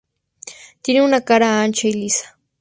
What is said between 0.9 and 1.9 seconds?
una cara ancha